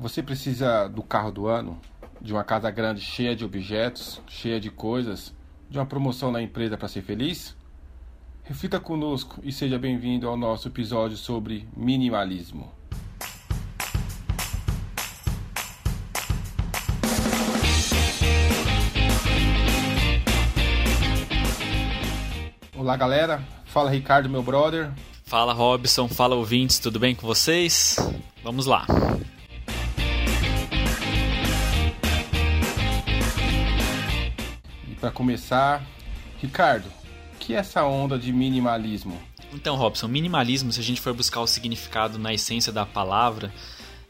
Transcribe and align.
Você 0.00 0.22
precisa 0.22 0.88
do 0.88 1.02
carro 1.02 1.30
do 1.30 1.46
ano? 1.46 1.78
De 2.22 2.32
uma 2.32 2.42
casa 2.42 2.70
grande 2.70 3.02
cheia 3.02 3.36
de 3.36 3.44
objetos, 3.44 4.18
cheia 4.26 4.58
de 4.58 4.70
coisas? 4.70 5.34
De 5.68 5.78
uma 5.78 5.84
promoção 5.84 6.32
na 6.32 6.40
empresa 6.40 6.74
para 6.78 6.88
ser 6.88 7.02
feliz? 7.02 7.54
Reflita 8.42 8.80
conosco 8.80 9.42
e 9.44 9.52
seja 9.52 9.78
bem-vindo 9.78 10.26
ao 10.26 10.38
nosso 10.38 10.68
episódio 10.68 11.18
sobre 11.18 11.68
minimalismo. 11.76 12.72
Olá, 22.74 22.96
galera. 22.96 23.44
Fala, 23.66 23.90
Ricardo, 23.90 24.30
meu 24.30 24.42
brother. 24.42 24.90
Fala, 25.24 25.52
Robson. 25.52 26.08
Fala, 26.08 26.36
ouvintes. 26.36 26.78
Tudo 26.78 26.98
bem 26.98 27.14
com 27.14 27.26
vocês? 27.26 27.96
Vamos 28.42 28.64
lá. 28.64 28.86
Para 35.00 35.10
começar, 35.10 35.82
Ricardo, 36.40 36.86
o 37.34 37.38
que 37.38 37.54
é 37.54 37.56
essa 37.56 37.84
onda 37.84 38.18
de 38.18 38.32
minimalismo? 38.32 39.20
Então, 39.52 39.74
Robson, 39.74 40.06
minimalismo, 40.06 40.72
se 40.72 40.78
a 40.78 40.82
gente 40.82 41.00
for 41.00 41.14
buscar 41.14 41.40
o 41.40 41.46
significado 41.46 42.18
na 42.18 42.32
essência 42.32 42.72
da 42.72 42.86
palavra, 42.86 43.52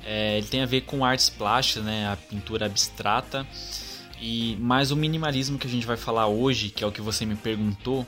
é, 0.05 0.39
ele 0.39 0.47
tem 0.47 0.63
a 0.63 0.67
ver 0.67 0.83
com 0.83 1.05
artes 1.05 1.31
plásticas, 1.31 1.85
né, 1.85 2.09
a 2.13 2.17
pintura 2.17 2.67
abstrata. 2.67 3.47
E 4.21 4.57
mas 4.61 4.91
o 4.91 4.97
minimalismo 4.97 5.59
que 5.59 5.67
a 5.67 5.71
gente 5.71 5.87
vai 5.87 5.97
falar 5.97 6.27
hoje, 6.27 6.69
que 6.69 6.85
é 6.85 6.87
o 6.87 6.93
que 6.93 7.01
você 7.01 7.25
me 7.25 7.37
perguntou, 7.37 8.07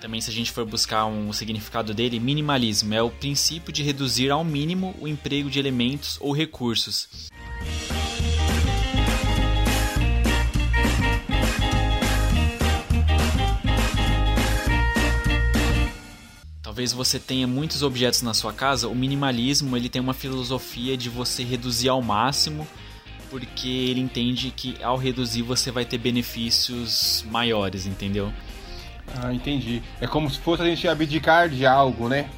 também 0.00 0.20
se 0.20 0.28
a 0.28 0.32
gente 0.32 0.50
for 0.50 0.64
buscar 0.64 1.06
um, 1.06 1.28
o 1.28 1.34
significado 1.34 1.94
dele, 1.94 2.18
minimalismo 2.18 2.92
é 2.94 3.02
o 3.02 3.10
princípio 3.10 3.72
de 3.72 3.82
reduzir 3.82 4.30
ao 4.30 4.44
mínimo 4.44 4.94
o 5.00 5.06
emprego 5.06 5.48
de 5.48 5.58
elementos 5.58 6.18
ou 6.20 6.32
recursos. 6.32 7.30
Talvez 16.76 16.92
você 16.92 17.18
tenha 17.18 17.46
muitos 17.46 17.82
objetos 17.82 18.20
na 18.20 18.34
sua 18.34 18.52
casa, 18.52 18.86
o 18.86 18.94
minimalismo 18.94 19.74
ele 19.78 19.88
tem 19.88 19.98
uma 19.98 20.12
filosofia 20.12 20.94
de 20.94 21.08
você 21.08 21.42
reduzir 21.42 21.88
ao 21.88 22.02
máximo, 22.02 22.68
porque 23.30 23.66
ele 23.66 23.98
entende 23.98 24.52
que 24.54 24.76
ao 24.82 24.98
reduzir 24.98 25.40
você 25.40 25.70
vai 25.70 25.86
ter 25.86 25.96
benefícios 25.96 27.24
maiores, 27.30 27.86
entendeu? 27.86 28.30
Ah, 29.22 29.32
entendi. 29.32 29.82
É 30.02 30.06
como 30.06 30.28
se 30.28 30.38
fosse 30.38 30.64
a 30.64 30.66
gente 30.66 30.86
abdicar 30.86 31.48
de 31.48 31.64
algo, 31.64 32.10
né? 32.10 32.28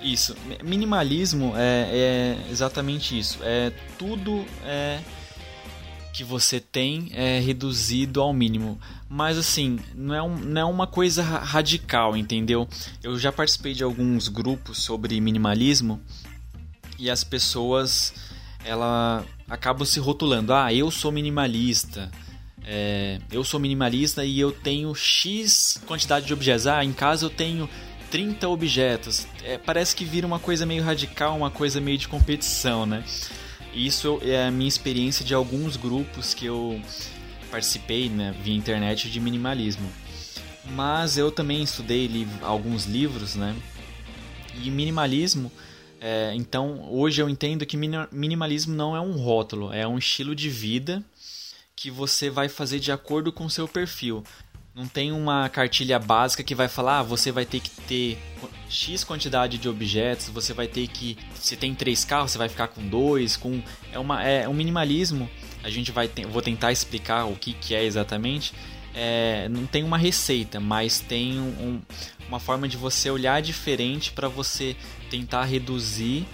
Isso. 0.00 0.36
Minimalismo 0.62 1.54
é, 1.56 2.36
é 2.46 2.50
exatamente 2.52 3.18
isso. 3.18 3.40
É 3.42 3.72
tudo 3.98 4.44
é 4.64 5.00
que 6.14 6.22
você 6.22 6.60
tem 6.60 7.10
é 7.12 7.40
reduzido 7.40 8.22
ao 8.22 8.32
mínimo. 8.32 8.80
Mas 9.08 9.36
assim, 9.36 9.80
não 9.96 10.14
é, 10.14 10.22
um, 10.22 10.36
não 10.36 10.60
é 10.60 10.64
uma 10.64 10.86
coisa 10.86 11.22
radical, 11.24 12.16
entendeu? 12.16 12.68
Eu 13.02 13.18
já 13.18 13.32
participei 13.32 13.74
de 13.74 13.82
alguns 13.82 14.28
grupos 14.28 14.78
sobre 14.78 15.20
minimalismo 15.20 16.00
e 17.00 17.10
as 17.10 17.24
pessoas 17.24 18.14
ela 18.64 19.24
acabam 19.50 19.84
se 19.84 19.98
rotulando. 19.98 20.54
Ah, 20.54 20.72
eu 20.72 20.88
sou 20.88 21.10
minimalista. 21.10 22.10
É, 22.64 23.18
eu 23.30 23.42
sou 23.42 23.58
minimalista 23.58 24.24
e 24.24 24.38
eu 24.38 24.52
tenho 24.52 24.94
X 24.94 25.82
quantidade 25.84 26.26
de 26.26 26.32
objetos. 26.32 26.68
Ah, 26.68 26.84
em 26.84 26.92
casa 26.92 27.26
eu 27.26 27.30
tenho 27.30 27.68
30 28.12 28.48
objetos. 28.48 29.26
É, 29.42 29.58
parece 29.58 29.96
que 29.96 30.04
vira 30.04 30.24
uma 30.24 30.38
coisa 30.38 30.64
meio 30.64 30.84
radical, 30.84 31.36
uma 31.36 31.50
coisa 31.50 31.80
meio 31.80 31.98
de 31.98 32.06
competição, 32.06 32.86
né? 32.86 33.02
Isso 33.74 34.20
é 34.22 34.46
a 34.46 34.50
minha 34.50 34.68
experiência 34.68 35.24
de 35.24 35.34
alguns 35.34 35.76
grupos 35.76 36.32
que 36.32 36.46
eu 36.46 36.80
participei 37.50 38.08
né, 38.08 38.34
via 38.42 38.54
internet 38.54 39.10
de 39.10 39.18
minimalismo. 39.18 39.90
Mas 40.70 41.18
eu 41.18 41.30
também 41.30 41.62
estudei 41.62 42.06
li 42.06 42.26
alguns 42.40 42.86
livros, 42.86 43.34
né? 43.34 43.54
E 44.62 44.70
minimalismo, 44.70 45.50
é, 46.00 46.32
então 46.34 46.88
hoje 46.90 47.20
eu 47.20 47.28
entendo 47.28 47.66
que 47.66 47.76
minimalismo 47.76 48.74
não 48.74 48.94
é 48.94 49.00
um 49.00 49.12
rótulo, 49.12 49.72
é 49.72 49.86
um 49.86 49.98
estilo 49.98 50.34
de 50.34 50.48
vida 50.48 51.04
que 51.74 51.90
você 51.90 52.30
vai 52.30 52.48
fazer 52.48 52.78
de 52.78 52.92
acordo 52.92 53.32
com 53.32 53.44
o 53.44 53.50
seu 53.50 53.66
perfil. 53.66 54.22
Não 54.74 54.88
tem 54.88 55.12
uma 55.12 55.48
cartilha 55.48 56.00
básica 56.00 56.42
que 56.42 56.52
vai 56.52 56.66
falar, 56.66 56.98
ah, 56.98 57.02
você 57.02 57.30
vai 57.30 57.46
ter 57.46 57.60
que 57.60 57.70
ter 57.70 58.18
X 58.68 59.04
quantidade 59.04 59.56
de 59.56 59.68
objetos, 59.68 60.28
você 60.28 60.52
vai 60.52 60.66
ter 60.66 60.88
que. 60.88 61.16
Se 61.36 61.56
tem 61.56 61.72
três 61.72 62.04
carros, 62.04 62.32
você 62.32 62.38
vai 62.38 62.48
ficar 62.48 62.66
com 62.66 62.84
dois, 62.84 63.36
com. 63.36 63.62
É, 63.92 63.98
uma, 64.00 64.24
é 64.24 64.48
um 64.48 64.52
minimalismo. 64.52 65.30
A 65.62 65.70
gente 65.70 65.92
vai 65.92 66.10
vou 66.28 66.42
tentar 66.42 66.72
explicar 66.72 67.24
o 67.24 67.36
que, 67.36 67.52
que 67.52 67.72
é 67.72 67.84
exatamente. 67.84 68.52
É, 68.92 69.48
não 69.48 69.64
tem 69.64 69.84
uma 69.84 69.96
receita, 69.96 70.58
mas 70.58 70.98
tem 70.98 71.38
um, 71.38 71.80
uma 72.28 72.40
forma 72.40 72.66
de 72.66 72.76
você 72.76 73.08
olhar 73.10 73.40
diferente 73.40 74.10
para 74.10 74.26
você 74.26 74.74
tentar 75.08 75.44
reduzir 75.44 76.26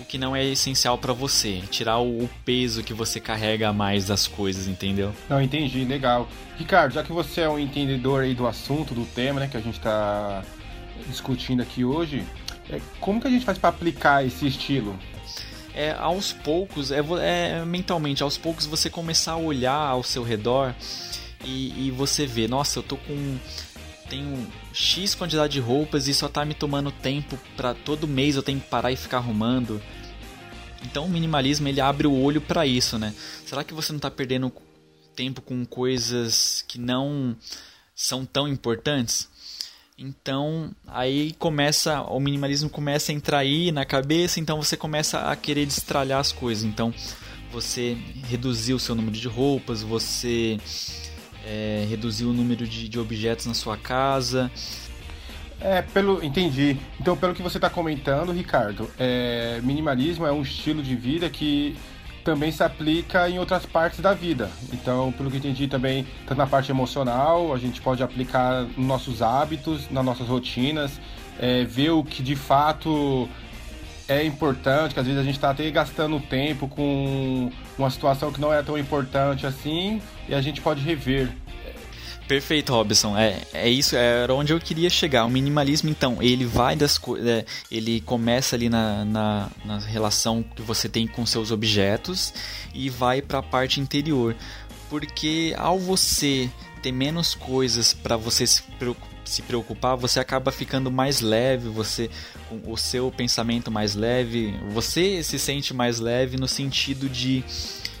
o 0.00 0.04
que 0.04 0.18
não 0.18 0.34
é 0.34 0.44
essencial 0.44 0.96
para 0.96 1.12
você, 1.12 1.62
tirar 1.70 1.98
o, 1.98 2.28
peso 2.44 2.82
que 2.82 2.94
você 2.94 3.20
carrega 3.20 3.68
a 3.68 3.72
mais 3.72 4.06
das 4.06 4.26
coisas, 4.26 4.66
entendeu? 4.66 5.12
Não, 5.28 5.40
entendi, 5.42 5.84
legal. 5.84 6.28
Ricardo, 6.56 6.92
já 6.92 7.02
que 7.02 7.12
você 7.12 7.42
é 7.42 7.48
um 7.48 7.58
entendedor 7.58 8.22
aí 8.22 8.34
do 8.34 8.46
assunto, 8.46 8.94
do 8.94 9.04
tema, 9.04 9.40
né, 9.40 9.48
que 9.48 9.56
a 9.56 9.60
gente 9.60 9.76
está 9.76 10.42
discutindo 11.06 11.62
aqui 11.62 11.84
hoje, 11.84 12.24
é, 12.70 12.80
como 13.00 13.20
que 13.20 13.26
a 13.26 13.30
gente 13.30 13.44
faz 13.44 13.58
para 13.58 13.70
aplicar 13.70 14.24
esse 14.24 14.46
estilo? 14.46 14.98
É, 15.74 15.92
aos 15.92 16.32
poucos, 16.32 16.90
é, 16.90 17.00
é, 17.20 17.64
mentalmente, 17.64 18.22
aos 18.22 18.36
poucos 18.36 18.66
você 18.66 18.90
começar 18.90 19.32
a 19.32 19.36
olhar 19.36 19.74
ao 19.74 20.02
seu 20.02 20.22
redor 20.22 20.74
e, 21.44 21.86
e 21.86 21.90
você 21.90 22.26
ver, 22.26 22.48
nossa, 22.48 22.80
eu 22.80 22.82
tô 22.82 22.96
com 22.96 23.38
tenho 24.08 24.46
X 24.72 25.14
quantidade 25.14 25.52
de 25.52 25.60
roupas 25.60 26.08
e 26.08 26.14
só 26.14 26.28
tá 26.28 26.44
me 26.44 26.54
tomando 26.54 26.90
tempo 26.90 27.38
para 27.56 27.74
todo 27.74 28.08
mês 28.08 28.36
eu 28.36 28.42
tenho 28.42 28.60
que 28.60 28.68
parar 28.68 28.92
e 28.92 28.96
ficar 28.96 29.18
arrumando. 29.18 29.80
Então 30.84 31.04
o 31.04 31.08
minimalismo 31.08 31.68
ele 31.68 31.80
abre 31.80 32.06
o 32.06 32.14
olho 32.14 32.40
para 32.40 32.66
isso, 32.66 32.98
né? 32.98 33.14
Será 33.44 33.64
que 33.64 33.74
você 33.74 33.92
não 33.92 34.00
tá 34.00 34.10
perdendo 34.10 34.52
tempo 35.14 35.40
com 35.40 35.64
coisas 35.64 36.64
que 36.68 36.78
não 36.78 37.36
são 37.94 38.24
tão 38.24 38.48
importantes? 38.48 39.28
Então, 40.00 40.70
aí 40.86 41.32
começa 41.40 42.02
o 42.02 42.20
minimalismo 42.20 42.70
começa 42.70 43.10
a 43.10 43.14
entrar 43.14 43.38
aí 43.38 43.72
na 43.72 43.84
cabeça, 43.84 44.38
então 44.38 44.62
você 44.62 44.76
começa 44.76 45.18
a 45.22 45.34
querer 45.34 45.66
destralhar 45.66 46.20
as 46.20 46.30
coisas. 46.30 46.62
Então, 46.62 46.94
você 47.50 47.96
reduzir 48.28 48.74
o 48.74 48.78
seu 48.78 48.94
número 48.94 49.16
de 49.16 49.26
roupas, 49.26 49.82
você 49.82 50.60
é, 51.46 51.86
reduzir 51.88 52.24
o 52.24 52.32
número 52.32 52.66
de, 52.66 52.88
de 52.88 52.98
objetos 52.98 53.46
na 53.46 53.54
sua 53.54 53.76
casa. 53.76 54.50
É, 55.60 55.82
pelo. 55.82 56.24
Entendi. 56.24 56.76
Então, 57.00 57.16
pelo 57.16 57.34
que 57.34 57.42
você 57.42 57.58
está 57.58 57.68
comentando, 57.68 58.32
Ricardo, 58.32 58.90
é, 58.98 59.60
minimalismo 59.62 60.26
é 60.26 60.32
um 60.32 60.42
estilo 60.42 60.82
de 60.82 60.94
vida 60.94 61.28
que 61.28 61.76
também 62.24 62.52
se 62.52 62.62
aplica 62.62 63.28
em 63.28 63.38
outras 63.38 63.64
partes 63.64 64.00
da 64.00 64.12
vida. 64.12 64.50
Então, 64.72 65.10
pelo 65.12 65.30
que 65.30 65.38
entendi 65.38 65.66
também, 65.66 66.06
tanto 66.26 66.36
na 66.38 66.46
parte 66.46 66.70
emocional, 66.70 67.54
a 67.54 67.58
gente 67.58 67.80
pode 67.80 68.02
aplicar 68.02 68.64
nos 68.76 68.86
nossos 68.86 69.22
hábitos, 69.22 69.90
nas 69.90 70.04
nossas 70.04 70.28
rotinas, 70.28 71.00
é, 71.38 71.64
ver 71.64 71.90
o 71.90 72.04
que 72.04 72.22
de 72.22 72.36
fato 72.36 73.28
é 74.08 74.24
importante, 74.24 74.94
que 74.94 75.00
às 75.00 75.06
vezes 75.06 75.20
a 75.20 75.24
gente 75.24 75.34
está 75.34 75.50
até 75.50 75.70
gastando 75.70 76.18
tempo 76.18 76.66
com 76.66 77.52
uma 77.78 77.90
situação 77.90 78.32
que 78.32 78.40
não 78.40 78.52
é 78.52 78.62
tão 78.62 78.78
importante 78.78 79.46
assim, 79.46 80.00
e 80.26 80.34
a 80.34 80.40
gente 80.40 80.60
pode 80.62 80.80
rever. 80.80 81.30
Perfeito, 82.26 82.74
Robson. 82.74 83.16
É, 83.16 83.40
é 83.54 83.68
isso, 83.70 83.96
era 83.96 84.34
onde 84.34 84.52
eu 84.52 84.60
queria 84.60 84.90
chegar. 84.90 85.24
O 85.24 85.30
minimalismo, 85.30 85.88
então, 85.88 86.18
ele 86.22 86.44
vai 86.44 86.76
das. 86.76 87.00
É, 87.24 87.44
ele 87.70 88.02
começa 88.02 88.54
ali 88.54 88.68
na, 88.68 89.02
na, 89.04 89.48
na, 89.64 89.78
relação 89.78 90.42
que 90.42 90.60
você 90.60 90.90
tem 90.90 91.06
com 91.06 91.24
seus 91.24 91.50
objetos 91.50 92.34
e 92.74 92.90
vai 92.90 93.22
para 93.22 93.38
a 93.38 93.42
parte 93.42 93.80
interior. 93.80 94.36
Porque 94.90 95.54
ao 95.56 95.78
você 95.78 96.50
ter 96.82 96.92
menos 96.92 97.34
coisas 97.34 97.94
para 97.94 98.16
você 98.16 98.46
se 98.46 98.62
preocupar 98.78 99.17
se 99.28 99.42
preocupar, 99.42 99.96
você 99.96 100.18
acaba 100.20 100.50
ficando 100.50 100.90
mais 100.90 101.20
leve, 101.20 101.68
você 101.68 102.10
com 102.48 102.60
o 102.70 102.76
seu 102.76 103.10
pensamento 103.10 103.70
mais 103.70 103.94
leve, 103.94 104.54
você 104.70 105.22
se 105.22 105.38
sente 105.38 105.74
mais 105.74 106.00
leve 106.00 106.36
no 106.36 106.48
sentido 106.48 107.08
de 107.08 107.44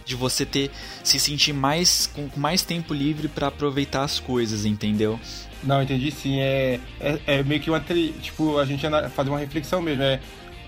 de 0.04 0.14
você 0.14 0.46
ter 0.46 0.70
se 1.04 1.20
sentir 1.20 1.52
mais 1.52 2.06
com 2.06 2.30
mais 2.34 2.62
tempo 2.62 2.94
livre 2.94 3.28
para 3.28 3.48
aproveitar 3.48 4.04
as 4.04 4.18
coisas, 4.18 4.64
entendeu? 4.64 5.20
Não, 5.62 5.82
entendi 5.82 6.10
sim. 6.10 6.40
É, 6.40 6.80
é, 6.98 7.20
é 7.26 7.42
meio 7.42 7.60
que 7.60 7.68
uma 7.68 7.78
tipo 7.78 8.58
a 8.58 8.64
gente 8.64 8.86
fazer 9.14 9.28
uma 9.28 9.38
reflexão 9.38 9.82
mesmo. 9.82 10.02
É, 10.02 10.18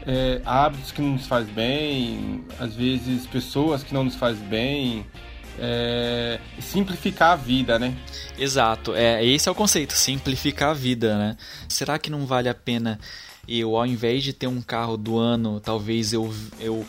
é, 0.07 0.41
hábitos 0.45 0.93
que 0.93 1.03
não 1.03 1.13
nos 1.13 1.27
faz 1.27 1.47
bem, 1.49 2.43
às 2.59 2.75
vezes 2.75 3.27
pessoas 3.27 3.83
que 3.83 3.93
não 3.93 4.05
nos 4.05 4.17
faz 4.17 4.39
bem, 4.39 5.05
é, 5.59 6.39
simplificar 6.61 7.33
a 7.33 7.37
vida, 7.37 7.79
né? 7.79 7.97
Exato, 8.39 8.95
é, 8.95 9.25
esse 9.25 9.49
é 9.49 9.53
o 9.53 9.55
conceito, 9.55 9.93
simplificar 9.93 10.71
a 10.71 10.75
vida, 10.75 11.19
né? 11.19 11.37
Será 11.69 11.99
que 11.99 12.11
não 12.11 12.27
vale 12.27 12.49
a 12.49 12.55
pena 12.55 12.99
eu, 13.49 13.77
ao 13.77 13.87
invés 13.87 14.23
de 14.23 14.33
ter 14.33 14.47
um 14.47 14.63
carro 14.63 14.97
do 14.97 15.19
ano, 15.19 15.61
talvez 15.61 16.13
eu, 16.13 16.33
eu 16.61 16.87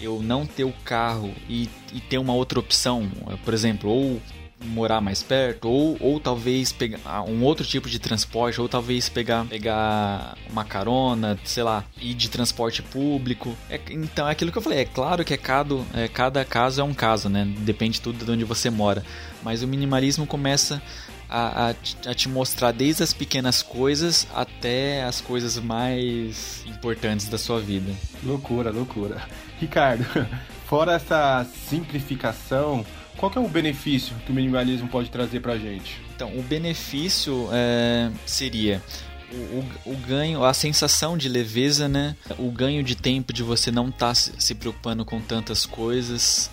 eu 0.00 0.22
não 0.22 0.46
ter 0.46 0.64
o 0.64 0.72
carro 0.84 1.34
e, 1.48 1.68
e 1.92 2.00
ter 2.00 2.16
uma 2.16 2.32
outra 2.32 2.58
opção, 2.58 3.06
por 3.44 3.52
exemplo, 3.52 3.90
ou 3.90 4.22
morar 4.64 5.00
mais 5.00 5.22
perto, 5.22 5.68
ou, 5.68 5.96
ou 6.00 6.20
talvez 6.20 6.72
pegar 6.72 6.98
ah, 7.04 7.22
um 7.22 7.42
outro 7.42 7.66
tipo 7.66 7.88
de 7.88 7.98
transporte, 7.98 8.60
ou 8.60 8.68
talvez 8.68 9.08
pegar, 9.08 9.44
pegar 9.46 10.36
uma 10.50 10.64
carona, 10.64 11.38
sei 11.44 11.62
lá, 11.62 11.84
ir 12.00 12.14
de 12.14 12.28
transporte 12.28 12.82
público. 12.82 13.56
É, 13.68 13.80
então 13.90 14.28
é 14.28 14.32
aquilo 14.32 14.52
que 14.52 14.58
eu 14.58 14.62
falei, 14.62 14.80
é 14.80 14.84
claro 14.84 15.24
que 15.24 15.34
é 15.34 15.36
cada, 15.36 15.76
é, 15.94 16.08
cada 16.08 16.44
caso 16.44 16.80
é 16.80 16.84
um 16.84 16.94
caso, 16.94 17.28
né? 17.28 17.44
Depende 17.60 18.00
tudo 18.00 18.24
de 18.24 18.30
onde 18.30 18.44
você 18.44 18.70
mora. 18.70 19.04
Mas 19.42 19.62
o 19.62 19.68
minimalismo 19.68 20.26
começa 20.26 20.82
a, 21.30 21.68
a, 21.68 22.10
a, 22.10 22.14
te 22.14 22.28
mostrar 22.28 22.72
desde 22.72 23.04
as 23.04 23.12
pequenas 23.12 23.62
coisas 23.62 24.26
até 24.34 25.04
as 25.04 25.20
coisas 25.20 25.56
mais 25.58 26.64
importantes 26.66 27.28
da 27.28 27.38
sua 27.38 27.60
vida. 27.60 27.92
Loucura, 28.22 28.70
loucura. 28.70 29.22
Ricardo, 29.60 30.04
fora 30.66 30.94
essa 30.94 31.46
simplificação, 31.68 32.84
qual 33.20 33.30
é 33.36 33.38
o 33.38 33.46
benefício 33.46 34.16
que 34.24 34.32
o 34.32 34.34
minimalismo 34.34 34.88
pode 34.88 35.10
trazer 35.10 35.40
para 35.40 35.52
a 35.52 35.58
gente? 35.58 36.00
Então, 36.16 36.34
o 36.38 36.42
benefício 36.42 37.50
é, 37.52 38.10
seria 38.24 38.82
o, 39.30 39.36
o, 39.36 39.92
o, 39.92 39.96
ganho, 39.98 40.42
a 40.42 40.54
sensação 40.54 41.18
de 41.18 41.28
leveza, 41.28 41.86
né? 41.86 42.16
O 42.38 42.50
ganho 42.50 42.82
de 42.82 42.96
tempo 42.96 43.30
de 43.30 43.42
você 43.42 43.70
não 43.70 43.90
estar 43.90 44.08
tá 44.08 44.14
se 44.14 44.54
preocupando 44.54 45.04
com 45.04 45.20
tantas 45.20 45.66
coisas 45.66 46.50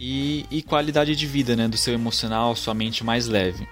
e, 0.00 0.44
e 0.50 0.60
qualidade 0.60 1.14
de 1.14 1.24
vida, 1.24 1.54
né, 1.54 1.68
do 1.68 1.76
seu 1.76 1.94
emocional, 1.94 2.56
sua 2.56 2.74
mente 2.74 3.04
mais 3.04 3.28
leve. 3.28 3.66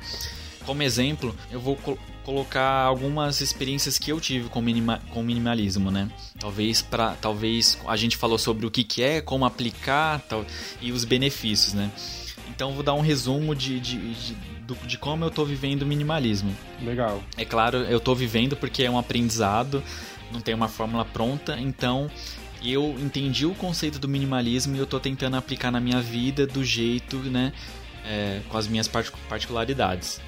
Como 0.66 0.82
exemplo, 0.82 1.34
eu 1.50 1.60
vou 1.60 1.76
co 1.76 1.98
colocar 2.24 2.84
algumas 2.84 3.42
experiências 3.42 3.98
que 3.98 4.10
eu 4.10 4.18
tive 4.18 4.48
com, 4.48 4.62
minima 4.62 4.98
com 5.10 5.22
minimalismo, 5.22 5.90
né? 5.90 6.10
Talvez 6.40 6.80
para, 6.80 7.10
talvez 7.20 7.78
a 7.86 7.96
gente 7.96 8.16
falou 8.16 8.38
sobre 8.38 8.64
o 8.64 8.70
que, 8.70 8.82
que 8.82 9.02
é, 9.02 9.20
como 9.20 9.44
aplicar, 9.44 10.20
tal, 10.20 10.42
e 10.80 10.90
os 10.90 11.04
benefícios, 11.04 11.74
né? 11.74 11.90
Então 12.48 12.72
vou 12.72 12.82
dar 12.82 12.94
um 12.94 13.02
resumo 13.02 13.54
de, 13.54 13.78
de, 13.78 14.14
de, 14.14 14.36
de 14.86 14.96
como 14.96 15.24
eu 15.24 15.28
estou 15.28 15.44
vivendo 15.44 15.82
o 15.82 15.86
minimalismo. 15.86 16.56
Legal. 16.80 17.22
É 17.36 17.44
claro, 17.44 17.78
eu 17.78 17.98
estou 17.98 18.14
vivendo 18.14 18.56
porque 18.56 18.84
é 18.84 18.90
um 18.90 18.98
aprendizado, 18.98 19.82
não 20.32 20.40
tem 20.40 20.54
uma 20.54 20.68
fórmula 20.68 21.04
pronta, 21.04 21.60
então 21.60 22.10
eu 22.62 22.96
entendi 22.98 23.44
o 23.44 23.54
conceito 23.54 23.98
do 23.98 24.08
minimalismo 24.08 24.74
e 24.74 24.78
eu 24.78 24.84
estou 24.84 24.98
tentando 24.98 25.36
aplicar 25.36 25.70
na 25.70 25.80
minha 25.80 26.00
vida 26.00 26.46
do 26.46 26.64
jeito, 26.64 27.18
né, 27.18 27.52
é, 28.04 28.40
com 28.48 28.56
as 28.56 28.66
minhas 28.66 28.88
particularidades. 28.88 30.20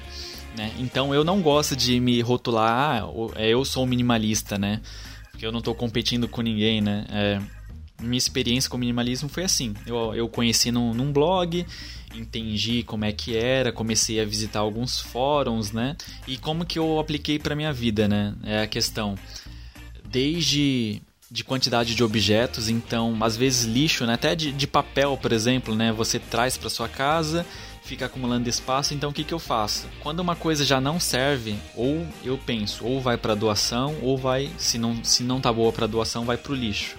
Né? 0.57 0.73
Então 0.79 1.13
eu 1.13 1.23
não 1.23 1.41
gosto 1.41 1.75
de 1.75 1.99
me 1.99 2.19
rotular, 2.21 3.03
ah, 3.03 3.09
é, 3.35 3.49
eu 3.49 3.63
sou 3.63 3.85
minimalista, 3.85 4.57
né? 4.57 4.81
Porque 5.31 5.45
eu 5.45 5.51
não 5.51 5.59
estou 5.59 5.75
competindo 5.75 6.27
com 6.27 6.41
ninguém, 6.41 6.81
né? 6.81 7.05
É, 7.11 7.41
minha 8.01 8.17
experiência 8.17 8.69
com 8.69 8.77
minimalismo 8.77 9.29
foi 9.29 9.43
assim. 9.43 9.73
Eu, 9.85 10.15
eu 10.15 10.27
conheci 10.27 10.71
num, 10.71 10.93
num 10.93 11.11
blog, 11.11 11.65
entendi 12.15 12.81
como 12.83 13.05
é 13.05 13.11
que 13.11 13.37
era, 13.37 13.71
comecei 13.71 14.19
a 14.19 14.25
visitar 14.25 14.59
alguns 14.59 14.99
fóruns, 14.99 15.71
né? 15.71 15.95
E 16.27 16.37
como 16.37 16.65
que 16.65 16.79
eu 16.79 16.99
apliquei 16.99 17.37
para 17.37 17.55
minha 17.55 17.71
vida, 17.71 18.07
né? 18.07 18.35
É 18.43 18.61
a 18.61 18.67
questão. 18.67 19.15
Desde 20.03 21.01
de 21.29 21.43
quantidade 21.43 21.93
de 21.93 22.03
objetos, 22.03 22.69
então 22.69 23.17
às 23.21 23.35
vezes 23.35 23.65
lixo, 23.65 24.05
né? 24.05 24.13
até 24.13 24.33
de, 24.35 24.51
de 24.51 24.65
papel, 24.65 25.17
por 25.17 25.33
exemplo, 25.33 25.75
né? 25.75 25.91
Você 25.91 26.19
traz 26.19 26.55
para 26.55 26.69
sua 26.69 26.87
casa, 26.87 27.45
fica 27.83 28.05
acumulando 28.05 28.47
espaço, 28.47 28.93
então 28.93 29.09
o 29.09 29.13
que, 29.13 29.23
que 29.23 29.33
eu 29.33 29.39
faço? 29.39 29.87
Quando 30.01 30.21
uma 30.21 30.35
coisa 30.35 30.63
já 30.63 30.79
não 30.79 30.99
serve, 30.99 31.55
ou 31.75 32.07
eu 32.23 32.37
penso, 32.37 32.85
ou 32.85 33.01
vai 33.01 33.17
para 33.17 33.35
doação, 33.35 33.95
ou 34.01 34.17
vai, 34.17 34.49
se 34.57 34.77
não, 34.77 35.03
se 35.03 35.23
não 35.23 35.41
tá 35.41 35.51
boa 35.51 35.71
para 35.71 35.87
doação, 35.87 36.25
vai 36.25 36.37
para 36.37 36.51
o 36.51 36.55
lixo. 36.55 36.95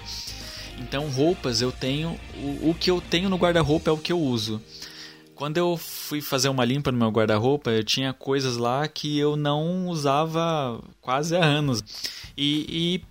Então 0.79 1.09
roupas 1.09 1.61
eu 1.61 1.73
tenho, 1.73 2.19
o, 2.37 2.71
o 2.71 2.77
que 2.79 2.91
eu 2.91 3.01
tenho 3.01 3.29
no 3.29 3.37
guarda-roupa 3.37 3.91
é 3.91 3.93
o 3.93 3.99
que 3.99 4.13
eu 4.13 4.21
uso. 4.21 4.63
Quando 5.35 5.57
eu 5.57 5.77
fui 5.77 6.21
fazer 6.21 6.49
uma 6.49 6.65
limpa 6.65 6.91
no 6.91 6.99
meu 6.99 7.11
guarda-roupa, 7.11 7.71
eu 7.71 7.85
tinha 7.85 8.13
coisas 8.13 8.57
lá 8.57 8.89
que 8.89 9.19
eu 9.19 9.37
não 9.37 9.87
usava 9.87 10.83
quase 11.01 11.37
há 11.37 11.45
anos. 11.45 11.83
E, 12.37 12.67
e 12.69 13.05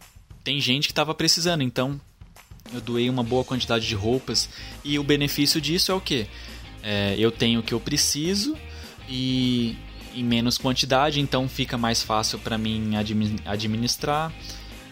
tem 0.47 0.61
gente 0.61 0.88
que 0.88 0.94
estava 0.94 1.13
precisando, 1.13 1.61
então 1.61 1.99
eu 2.73 2.79
doei 2.79 3.09
uma 3.09 3.21
boa 3.21 3.44
quantidade 3.44 3.85
de 3.85 3.94
roupas 3.94 4.49
e 4.81 4.97
o 4.97 5.03
benefício 5.03 5.59
disso 5.59 5.91
é 5.91 5.94
o 5.94 5.99
que? 5.99 6.25
É, 6.81 7.15
eu 7.19 7.33
tenho 7.33 7.59
o 7.59 7.63
que 7.63 7.73
eu 7.73 7.81
preciso 7.81 8.55
e 9.09 9.75
em 10.15 10.23
menos 10.23 10.57
quantidade, 10.57 11.19
então 11.19 11.49
fica 11.49 11.77
mais 11.77 12.01
fácil 12.01 12.39
para 12.39 12.57
mim 12.57 12.94
administrar. 13.45 14.31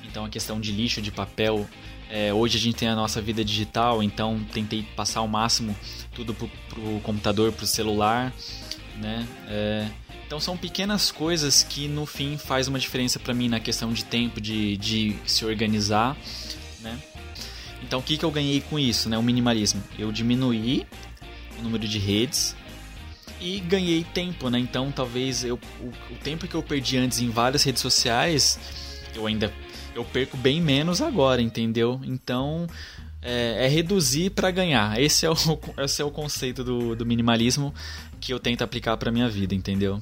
Então 0.04 0.26
a 0.26 0.30
questão 0.30 0.60
de 0.60 0.74
lixo, 0.74 1.02
de 1.02 1.10
papel, 1.10 1.66
é, 2.10 2.34
hoje 2.34 2.58
a 2.58 2.60
gente 2.60 2.76
tem 2.76 2.90
a 2.90 2.96
nossa 2.96 3.22
vida 3.22 3.42
digital, 3.42 4.04
então 4.04 4.46
tentei 4.52 4.84
passar 4.94 5.22
o 5.22 5.28
máximo 5.28 5.74
tudo 6.14 6.34
pro, 6.34 6.50
pro 6.68 7.00
computador, 7.00 7.54
pro 7.54 7.66
celular, 7.66 8.34
né? 8.98 9.28
É, 9.48 9.88
então 10.26 10.40
são 10.40 10.58
pequenas 10.58 11.12
coisas 11.12 11.64
que 11.64 11.88
no 11.88 12.06
fim 12.06 12.38
faz 12.38 12.68
uma 12.68 12.80
diferença 12.80 13.20
para 13.20 13.34
mim 13.34 13.48
na 13.48 13.60
questão 13.60 13.94
de 13.94 14.04
tempo, 14.04 14.42
de, 14.42 14.76
de 14.78 15.16
se 15.26 15.46
organizar, 15.46 16.18
né? 16.82 16.98
Então 17.84 18.00
o 18.00 18.04
que, 18.04 18.18
que 18.18 18.26
eu 18.26 18.32
ganhei 18.32 18.62
com 18.62 18.80
isso, 18.80 19.10
né? 19.10 19.18
O 19.18 19.24
minimalismo. 19.24 19.84
Eu 19.98 20.12
diminuí 20.12 20.86
o 21.60 21.62
número 21.62 21.88
de 21.88 22.00
redes 22.00 22.56
e 23.40 23.60
ganhei 23.60 24.04
tempo, 24.04 24.50
né? 24.50 24.58
Então 24.58 24.92
talvez 24.92 25.44
eu, 25.44 25.60
o, 25.80 26.14
o 26.14 26.18
tempo 26.24 26.48
que 26.48 26.56
eu 26.56 26.64
perdi 26.64 26.98
antes 26.98 27.20
em 27.20 27.30
várias 27.30 27.64
redes 27.64 27.82
sociais, 27.82 28.60
eu 29.14 29.28
ainda 29.28 29.54
eu 29.94 30.04
perco 30.04 30.36
bem 30.36 30.62
menos 30.62 31.02
agora, 31.02 31.42
entendeu? 31.42 32.02
Então 32.04 32.68
é, 33.26 33.66
é 33.66 33.68
reduzir 33.68 34.30
para 34.30 34.52
ganhar. 34.52 35.02
Esse 35.02 35.26
é, 35.26 35.30
o, 35.30 35.36
esse 35.84 36.02
é 36.02 36.06
o 36.06 36.12
conceito 36.12 36.64
do, 36.64 36.96
do 36.96 37.06
minimalismo 37.06 37.74
que 38.22 38.32
eu 38.32 38.40
tento 38.40 38.64
aplicar 38.64 38.96
para 38.98 39.12
minha 39.12 39.28
vida, 39.28 39.56
entendeu? 39.56 40.00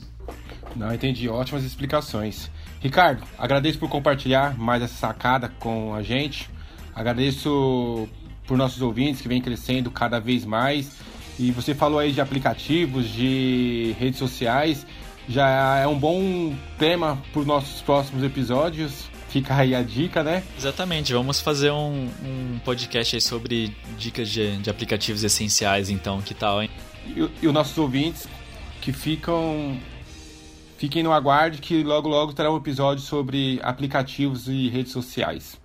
Não, 0.76 0.94
entendi. 0.94 1.30
Ótimas 1.30 1.64
explicações. 1.64 2.52
Ricardo, 2.82 3.24
agradeço 3.38 3.80
por 3.80 3.90
compartilhar 3.90 4.58
mais 4.58 4.84
essa 4.84 4.96
sacada 4.96 5.48
com 5.60 5.96
a 5.96 6.04
gente. 6.04 6.50
Agradeço 6.94 8.08
por 8.46 8.58
nossos 8.58 8.82
ouvintes 8.82 9.22
que 9.22 9.28
vem 9.28 9.42
crescendo 9.42 9.90
cada 9.90 10.20
vez 10.20 10.44
mais. 10.46 10.92
E 11.40 11.52
você 11.52 11.74
falou 11.74 12.00
aí 12.00 12.12
de 12.12 12.22
aplicativos, 12.22 13.08
de 13.08 13.96
redes 13.98 14.20
sociais. 14.20 14.86
Já 15.28 15.78
é 15.78 15.88
um 15.88 15.98
bom 15.98 16.54
tema 16.78 17.22
para 17.32 17.40
os 17.40 17.48
nossos 17.48 17.82
próximos 17.82 18.24
episódios. 18.24 19.13
Fica 19.34 19.56
aí 19.56 19.74
a 19.74 19.82
dica, 19.82 20.22
né? 20.22 20.44
Exatamente. 20.56 21.12
Vamos 21.12 21.40
fazer 21.40 21.72
um, 21.72 22.08
um 22.24 22.60
podcast 22.64 23.16
aí 23.16 23.20
sobre 23.20 23.76
dicas 23.98 24.30
de, 24.30 24.58
de 24.58 24.70
aplicativos 24.70 25.24
essenciais, 25.24 25.90
então. 25.90 26.22
Que 26.22 26.36
tal, 26.36 26.62
hein? 26.62 26.70
E, 27.08 27.28
e 27.42 27.48
os 27.48 27.52
nossos 27.52 27.76
ouvintes 27.76 28.28
que 28.80 28.94
ficam 28.94 29.76
Fiquem 30.78 31.02
no 31.02 31.12
aguarde 31.12 31.60
que 31.60 31.82
logo 31.82 32.10
logo 32.10 32.34
terá 32.34 32.52
um 32.52 32.58
episódio 32.58 33.04
sobre 33.04 33.60
aplicativos 33.64 34.48
e 34.48 34.70
redes 34.70 34.92
sociais. 34.92 35.60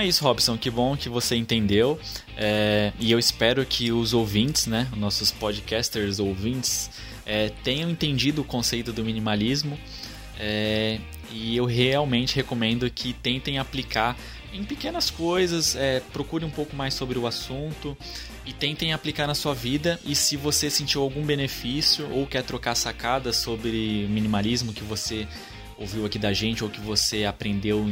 É 0.00 0.06
isso, 0.06 0.24
Robson. 0.24 0.56
Que 0.56 0.70
bom 0.70 0.96
que 0.96 1.08
você 1.08 1.36
entendeu. 1.36 1.98
É, 2.36 2.92
e 2.98 3.12
eu 3.12 3.18
espero 3.18 3.64
que 3.64 3.92
os 3.92 4.12
ouvintes, 4.12 4.66
né, 4.66 4.88
nossos 4.96 5.30
podcasters 5.30 6.18
ouvintes, 6.18 6.90
é, 7.26 7.50
tenham 7.62 7.90
entendido 7.90 8.42
o 8.42 8.44
conceito 8.44 8.92
do 8.92 9.04
minimalismo. 9.04 9.78
É, 10.38 10.98
e 11.30 11.56
eu 11.56 11.64
realmente 11.64 12.34
recomendo 12.34 12.90
que 12.90 13.12
tentem 13.12 13.58
aplicar 13.58 14.16
em 14.52 14.64
pequenas 14.64 15.10
coisas, 15.10 15.76
é, 15.76 16.00
procure 16.12 16.44
um 16.44 16.50
pouco 16.50 16.74
mais 16.74 16.94
sobre 16.94 17.18
o 17.18 17.26
assunto 17.26 17.96
e 18.44 18.52
tentem 18.52 18.92
aplicar 18.92 19.26
na 19.26 19.34
sua 19.34 19.54
vida. 19.54 20.00
E 20.04 20.14
se 20.14 20.36
você 20.36 20.68
sentiu 20.68 21.02
algum 21.02 21.24
benefício 21.24 22.10
ou 22.10 22.26
quer 22.26 22.42
trocar 22.42 22.74
sacadas 22.74 23.36
sobre 23.36 24.06
minimalismo 24.08 24.72
que 24.72 24.82
você 24.82 25.28
ouviu 25.78 26.04
aqui 26.04 26.18
da 26.18 26.32
gente 26.32 26.62
ou 26.62 26.68
que 26.68 26.80
você 26.80 27.24
aprendeu, 27.24 27.88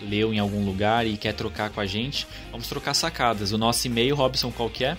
leu 0.00 0.32
em 0.32 0.38
algum 0.38 0.64
lugar 0.64 1.04
e 1.06 1.16
quer 1.16 1.34
trocar 1.34 1.70
com 1.70 1.80
a 1.80 1.86
gente, 1.86 2.26
vamos 2.50 2.68
trocar 2.68 2.94
sacadas. 2.94 3.52
O 3.52 3.58
nosso 3.58 3.86
e-mail, 3.86 4.14
Robson, 4.14 4.50
qual 4.50 4.70
que 4.70 4.84
é? 4.84 4.96